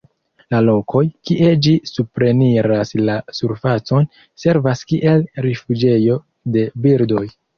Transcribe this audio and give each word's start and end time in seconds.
La 0.53 0.59
lokoj, 0.67 1.01
kie 1.29 1.49
ĝi 1.65 1.73
supreniras 1.89 2.93
la 3.09 3.17
surfacon, 3.41 4.09
servas 4.45 4.83
kiel 4.93 5.29
rifuĝejo 5.47 6.17
de 6.57 6.67
birdoj. 6.87 7.23